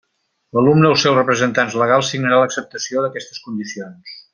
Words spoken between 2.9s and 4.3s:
d'aquestes condicions.